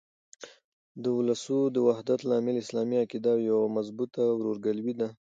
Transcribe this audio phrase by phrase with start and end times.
[1.03, 5.09] د اولسو د وحدت لامل اسلامي عقیده او یوه مضبوطه ورورګلوي ده.